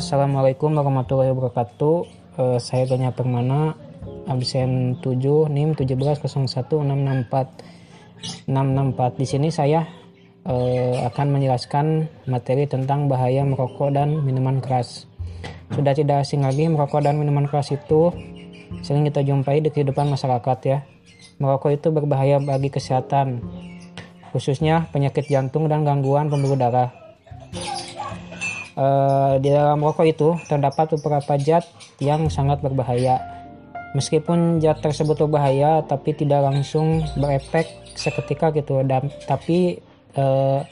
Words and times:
Assalamualaikum 0.00 0.80
warahmatullahi 0.80 1.28
wabarakatuh. 1.36 1.96
Uh, 2.40 2.56
saya 2.56 2.88
Ganya 2.88 3.12
Permana, 3.12 3.76
absen 4.32 4.96
7 4.96 5.52
NIM 5.52 5.76
1701664 5.76 7.28
664. 8.48 9.20
Di 9.20 9.26
sini 9.28 9.52
saya 9.52 9.84
uh, 10.48 11.04
akan 11.04 11.36
menjelaskan 11.36 12.08
materi 12.32 12.64
tentang 12.64 13.12
bahaya 13.12 13.44
merokok 13.44 13.92
dan 13.92 14.24
minuman 14.24 14.64
keras. 14.64 15.04
Sudah 15.68 15.92
tidak 15.92 16.24
asing 16.24 16.48
lagi 16.48 16.64
merokok 16.64 17.04
dan 17.04 17.20
minuman 17.20 17.44
keras 17.44 17.68
itu 17.68 18.08
sering 18.80 19.04
kita 19.04 19.20
jumpai 19.20 19.60
di 19.60 19.68
kehidupan 19.68 20.08
masyarakat 20.08 20.58
ya. 20.64 20.80
Merokok 21.36 21.76
itu 21.76 21.92
berbahaya 21.92 22.40
bagi 22.40 22.72
kesehatan, 22.72 23.44
khususnya 24.32 24.88
penyakit 24.96 25.28
jantung 25.28 25.68
dan 25.68 25.84
gangguan 25.84 26.32
pembuluh 26.32 26.56
darah 26.56 26.99
uh, 28.76 29.38
di 29.40 29.48
dalam 29.50 29.80
rokok 29.80 30.06
itu 30.06 30.28
terdapat 30.46 30.94
beberapa 30.98 31.32
zat 31.40 31.64
yang 31.98 32.28
sangat 32.30 32.62
berbahaya. 32.62 33.18
Meskipun 33.96 34.62
zat 34.62 34.78
tersebut 34.84 35.26
berbahaya, 35.26 35.82
tapi 35.82 36.14
tidak 36.14 36.46
langsung 36.46 37.02
berefek 37.18 37.66
seketika 37.98 38.54
gitu. 38.54 38.82
Dan 38.86 39.10
tapi 39.26 39.82
uh, 40.14 40.62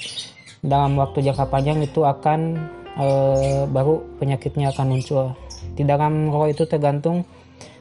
dalam 0.62 0.98
waktu 0.98 1.26
jangka 1.26 1.50
panjang 1.50 1.82
itu 1.82 2.06
akan 2.06 2.58
uh, 2.98 3.66
baru 3.66 4.02
penyakitnya 4.22 4.70
akan 4.70 4.86
muncul. 4.94 5.34
Di 5.74 5.82
dalam 5.82 6.30
rokok 6.30 6.50
itu 6.54 6.64
tergantung 6.70 7.26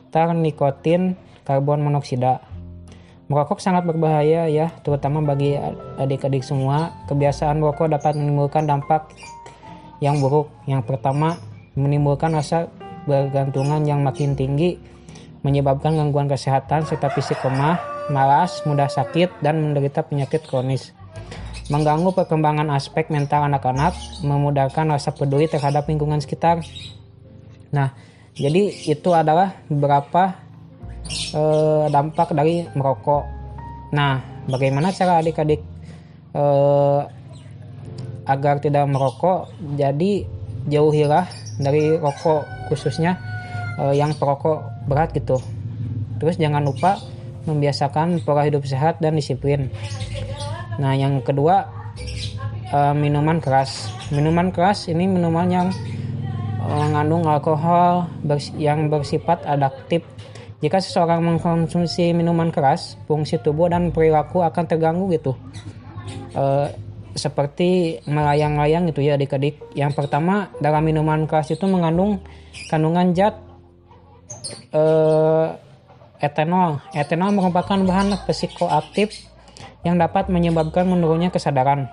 tar 0.10 0.34
nikotin, 0.34 1.14
karbon 1.46 1.86
monoksida. 1.86 2.42
Merokok 3.28 3.60
sangat 3.60 3.84
berbahaya 3.84 4.48
ya, 4.48 4.72
terutama 4.88 5.20
bagi 5.20 5.60
adik-adik 6.00 6.48
semua. 6.48 6.96
Kebiasaan 7.12 7.60
merokok 7.60 7.92
dapat 7.92 8.16
menimbulkan 8.16 8.64
dampak 8.64 9.12
yang 10.04 10.22
buruk. 10.22 10.50
Yang 10.70 10.84
pertama, 10.86 11.38
menimbulkan 11.78 12.34
rasa 12.34 12.70
bergantungan 13.08 13.86
yang 13.88 14.04
makin 14.04 14.36
tinggi, 14.36 14.78
menyebabkan 15.42 15.96
gangguan 15.96 16.28
kesehatan 16.28 16.84
serta 16.84 17.08
fisik 17.14 17.40
lemah, 17.46 17.80
malas, 18.12 18.62
mudah 18.68 18.92
sakit, 18.92 19.40
dan 19.40 19.64
menderita 19.64 20.04
penyakit 20.04 20.44
kronis. 20.44 20.92
Mengganggu 21.68 22.16
perkembangan 22.16 22.72
aspek 22.72 23.12
mental 23.12 23.48
anak-anak, 23.48 23.96
memudahkan 24.24 24.88
rasa 24.88 25.12
peduli 25.12 25.52
terhadap 25.52 25.88
lingkungan 25.88 26.24
sekitar. 26.24 26.64
Nah, 27.76 27.92
jadi 28.38 28.72
itu 28.88 29.10
adalah 29.12 29.52
beberapa 29.68 30.38
eh, 31.36 31.86
dampak 31.92 32.32
dari 32.32 32.64
merokok. 32.72 33.24
Nah, 33.92 34.20
bagaimana 34.48 34.96
cara 34.96 35.20
adik-adik 35.20 35.60
eh, 36.32 37.02
agar 38.28 38.60
tidak 38.60 38.86
merokok 38.92 39.48
jadi 39.80 40.28
jauhilah 40.68 41.26
dari 41.58 41.96
rokok 41.96 42.70
khususnya 42.70 43.18
uh, 43.80 43.96
yang 43.96 44.14
perokok 44.14 44.68
berat 44.86 45.16
gitu. 45.16 45.40
Terus 46.20 46.36
jangan 46.36 46.68
lupa 46.68 47.00
membiasakan 47.48 48.20
pola 48.28 48.44
hidup 48.44 48.68
sehat 48.68 49.00
dan 49.00 49.16
disiplin. 49.16 49.72
Nah 50.78 50.94
yang 50.94 51.24
kedua 51.24 51.72
uh, 52.76 52.94
minuman 52.94 53.40
keras. 53.40 53.88
Minuman 54.12 54.52
keras 54.52 54.92
ini 54.92 55.08
minuman 55.08 55.48
yang 55.48 55.68
uh, 56.62 56.84
mengandung 56.84 57.24
alkohol 57.26 58.12
yang 58.60 58.92
bersifat 58.92 59.48
adaptif. 59.48 60.04
Jika 60.58 60.82
seseorang 60.82 61.22
mengkonsumsi 61.22 62.18
minuman 62.18 62.50
keras 62.50 62.98
fungsi 63.06 63.38
tubuh 63.38 63.70
dan 63.70 63.94
perilaku 63.94 64.42
akan 64.42 64.64
terganggu 64.66 65.06
gitu. 65.14 65.38
Uh, 66.34 66.68
seperti 67.18 68.00
melayang-layang 68.06 68.88
gitu 68.94 69.02
ya 69.02 69.18
adik-adik. 69.18 69.58
Yang 69.74 69.98
pertama 69.98 70.54
dalam 70.62 70.86
minuman 70.86 71.26
keras 71.26 71.50
itu 71.50 71.66
mengandung 71.66 72.22
kandungan 72.70 73.12
zat 73.18 73.36
eh, 74.72 75.48
etanol. 76.22 76.80
Etanol 76.94 77.34
merupakan 77.34 77.78
bahan 77.82 78.14
psikoaktif 78.30 79.28
yang 79.82 79.98
dapat 79.98 80.30
menyebabkan 80.30 80.86
menurunnya 80.86 81.34
kesadaran. 81.34 81.90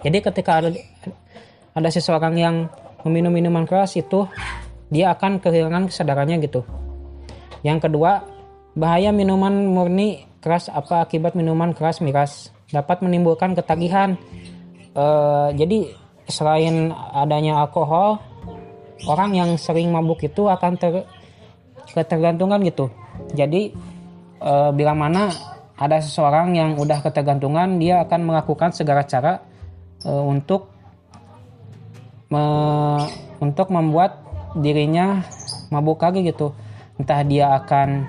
Jadi 0.00 0.18
ketika 0.20 0.60
ada 0.64 0.70
ada 1.74 1.88
seseorang 1.90 2.34
yang 2.36 2.56
meminum 3.04 3.32
minuman 3.34 3.68
keras 3.68 3.98
itu 3.98 4.24
dia 4.88 5.12
akan 5.12 5.42
kehilangan 5.42 5.90
kesadarannya 5.90 6.38
gitu. 6.44 6.62
Yang 7.66 7.88
kedua, 7.88 8.22
bahaya 8.78 9.10
minuman 9.10 9.66
murni 9.66 10.28
keras 10.38 10.70
apa 10.70 11.02
akibat 11.02 11.34
minuman 11.34 11.72
keras 11.74 12.04
miras 12.04 12.53
dapat 12.70 13.04
menimbulkan 13.04 13.52
ketagihan. 13.58 14.16
Uh, 14.94 15.50
jadi 15.58 15.90
selain 16.30 16.94
adanya 17.12 17.60
alkohol, 17.60 18.22
orang 19.04 19.36
yang 19.36 19.50
sering 19.60 19.92
mabuk 19.92 20.22
itu 20.24 20.48
akan 20.48 20.78
ter 20.80 21.04
ketergantungan 21.92 22.62
gitu. 22.64 22.88
Jadi 23.36 23.74
uh, 24.40 24.70
bila 24.72 24.96
mana 24.96 25.30
ada 25.74 25.98
seseorang 25.98 26.54
yang 26.54 26.70
udah 26.78 27.02
ketergantungan, 27.02 27.82
dia 27.82 28.06
akan 28.06 28.20
melakukan 28.24 28.70
segala 28.70 29.02
cara 29.04 29.42
uh, 30.06 30.24
untuk 30.24 30.70
me 32.30 32.44
untuk 33.42 33.68
membuat 33.68 34.22
dirinya 34.56 35.22
mabuk 35.68 36.00
lagi 36.00 36.24
gitu. 36.24 36.54
Entah 36.96 37.26
dia 37.26 37.58
akan 37.58 38.06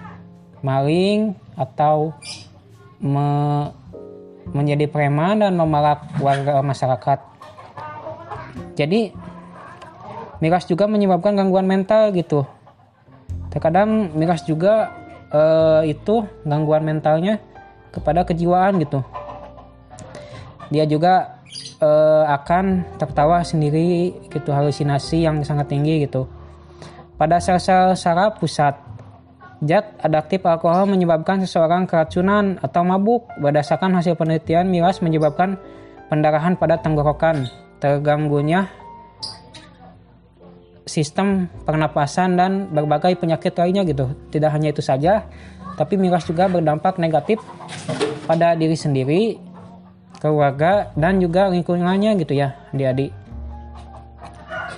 maling 0.61 1.33
atau 1.57 2.13
me 3.01 3.27
menjadi 4.51 4.85
preman 4.85 5.41
dan 5.41 5.57
memalak 5.57 6.05
warga 6.21 6.61
masyarakat. 6.61 7.19
Jadi 8.75 9.15
miras 10.43 10.67
juga 10.67 10.85
menyebabkan 10.85 11.33
gangguan 11.33 11.65
mental 11.65 12.11
gitu. 12.11 12.43
Terkadang 13.49 14.11
miras 14.13 14.43
juga 14.43 14.91
uh, 15.31 15.81
itu 15.87 16.27
gangguan 16.43 16.83
mentalnya 16.83 17.39
kepada 17.95 18.27
kejiwaan 18.27 18.83
gitu. 18.83 18.99
Dia 20.69 20.83
juga 20.83 21.39
uh, 21.79 22.27
akan 22.27 22.97
tertawa 22.99 23.41
sendiri 23.47 24.11
gitu 24.27 24.51
halusinasi 24.51 25.23
yang 25.23 25.39
sangat 25.47 25.71
tinggi 25.71 26.03
gitu. 26.03 26.27
Pada 27.15 27.39
sel-sel 27.39 27.95
saraf 27.95 28.43
pusat 28.43 28.75
Zat 29.63 29.95
adaptif 30.03 30.43
alkohol 30.43 30.91
menyebabkan 30.91 31.39
seseorang 31.39 31.87
keracunan 31.87 32.59
atau 32.59 32.83
mabuk. 32.83 33.31
Berdasarkan 33.39 33.95
hasil 33.95 34.19
penelitian, 34.19 34.67
miras 34.67 34.99
menyebabkan 34.99 35.55
pendarahan 36.11 36.59
pada 36.59 36.75
tenggorokan, 36.83 37.47
terganggunya 37.79 38.67
sistem 40.85 41.49
pernapasan 41.65 42.37
dan 42.37 42.51
berbagai 42.69 43.15
penyakit 43.17 43.55
lainnya 43.57 43.87
gitu. 43.87 44.11
Tidak 44.29 44.51
hanya 44.51 44.69
itu 44.75 44.83
saja, 44.83 45.25
tapi 45.79 45.97
miras 45.97 46.27
juga 46.27 46.45
berdampak 46.51 47.01
negatif 47.01 47.41
pada 48.29 48.53
diri 48.53 48.77
sendiri, 48.77 49.39
keluarga 50.19 50.93
dan 50.93 51.17
juga 51.17 51.49
lingkungannya 51.49 52.15
gitu 52.21 52.37
ya, 52.37 52.53
adik-adik. 52.69 53.11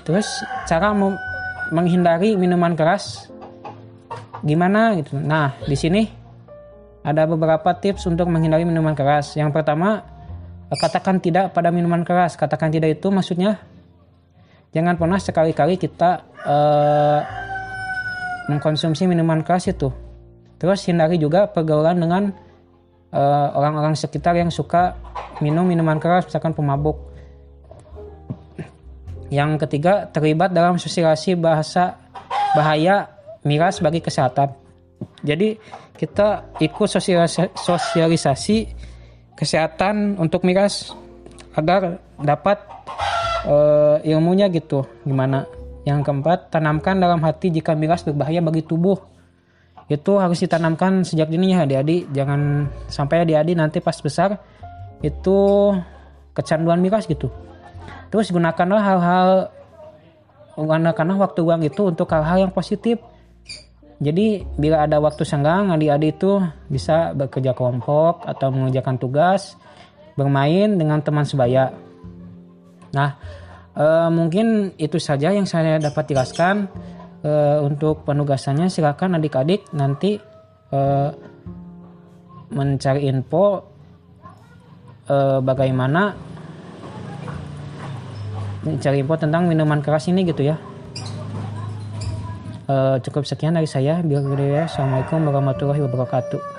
Terus 0.07 0.27
cara 0.63 0.95
menghindari 1.75 2.39
minuman 2.39 2.71
keras 2.79 3.27
gimana 4.45 4.97
gitu. 4.99 5.17
Nah, 5.17 5.57
di 5.65 5.77
sini 5.77 6.03
ada 7.07 7.23
beberapa 7.23 7.71
tips 7.77 8.03
untuk 8.11 8.27
menghindari 8.27 8.67
minuman 8.67 8.91
keras. 8.91 9.39
Yang 9.39 9.55
pertama, 9.55 10.03
katakan 10.75 11.23
tidak 11.23 11.55
pada 11.55 11.71
minuman 11.71 12.03
keras. 12.03 12.35
Katakan 12.35 12.67
tidak 12.67 12.99
itu 12.99 13.07
maksudnya 13.07 13.63
jangan 14.75 14.99
pernah 14.99 15.15
sekali-kali 15.15 15.79
kita 15.79 16.27
uh, 16.43 17.19
mengkonsumsi 18.51 19.07
minuman 19.07 19.39
keras 19.43 19.71
itu. 19.71 19.87
Terus 20.57 20.83
hindari 20.89 21.21
juga 21.21 21.45
pergaulan 21.45 22.01
dengan 22.01 22.33
eh, 23.13 23.47
orang-orang 23.53 23.93
uh, 23.93 23.99
sekitar 24.01 24.33
yang 24.33 24.49
suka 24.49 24.97
minum 25.37 25.61
minuman 25.69 26.01
keras, 26.01 26.25
misalkan 26.25 26.57
pemabuk. 26.57 26.97
Yang 29.29 29.67
ketiga, 29.67 30.09
terlibat 30.09 30.49
dalam 30.49 30.81
sosialisasi 30.81 31.37
bahasa 31.37 32.01
bahaya 32.57 33.16
miras 33.47 33.79
bagi 33.79 34.03
kesehatan. 34.03 34.51
Jadi 35.23 35.55
kita 35.95 36.57
ikut 36.59 36.87
sosialisasi 37.55 38.57
kesehatan 39.37 40.17
untuk 40.19 40.43
miras 40.43 40.91
agar 41.57 42.01
dapat 42.21 42.57
uh, 43.47 43.97
ilmunya 44.03 44.49
gitu 44.51 44.85
gimana. 45.07 45.47
Yang 45.87 46.03
keempat, 46.03 46.51
tanamkan 46.51 46.99
dalam 46.99 47.23
hati 47.23 47.47
jika 47.47 47.71
miras 47.71 48.03
berbahaya 48.03 48.43
bagi 48.43 48.59
tubuh. 48.59 48.99
Itu 49.87 50.19
harus 50.19 50.43
ditanamkan 50.43 51.07
sejak 51.07 51.31
dini 51.31 51.55
ya 51.55 51.63
adik-adik. 51.63 52.11
Jangan 52.11 52.67
sampai 52.91 53.23
adik-adik 53.23 53.55
nanti 53.55 53.79
pas 53.79 53.95
besar 53.95 54.35
itu 54.99 55.37
kecanduan 56.35 56.83
miras 56.83 57.07
gitu. 57.07 57.31
Terus 58.11 58.27
gunakanlah 58.35 58.81
hal-hal 58.83 59.29
gunakanlah 60.57 61.17
waktu 61.21 61.39
uang 61.45 61.61
itu 61.69 61.81
untuk 61.87 62.09
hal-hal 62.11 62.49
yang 62.49 62.51
positif 62.51 62.99
jadi 63.97 64.45
bila 64.57 64.85
ada 64.85 65.01
waktu 65.01 65.25
senggang 65.25 65.73
adik-adik 65.73 66.21
itu 66.21 66.41
bisa 66.69 67.17
bekerja 67.17 67.57
kelompok 67.57 68.25
atau 68.25 68.53
mengerjakan 68.53 69.01
tugas, 69.01 69.57
bermain 70.13 70.77
dengan 70.77 71.01
teman 71.01 71.25
sebaya. 71.25 71.73
Nah, 72.93 73.17
Uh, 73.77 74.09
mungkin 74.09 74.73
itu 74.81 74.97
saja 74.97 75.29
yang 75.29 75.45
saya 75.45 75.77
dapat 75.77 76.09
jelaskan 76.09 76.65
uh, 77.21 77.61
untuk 77.61 78.01
penugasannya 78.09 78.73
silakan 78.73 79.21
adik-adik 79.21 79.69
nanti 79.69 80.17
uh, 80.73 81.13
mencari 82.49 83.05
info 83.05 83.61
uh, 85.13 85.37
bagaimana 85.45 86.17
mencari 88.65 89.05
info 89.05 89.13
tentang 89.13 89.45
minuman 89.45 89.77
keras 89.85 90.09
ini 90.09 90.25
gitu 90.25 90.41
ya 90.41 90.57
uh, 92.67 92.95
cukup 93.01 93.23
sekian 93.23 93.55
dari 93.55 93.67
saya 93.67 93.99
biar 94.03 94.23
ya 94.45 94.63
assalamualaikum 94.67 95.23
warahmatullahi 95.27 95.81
wabarakatuh 95.83 96.56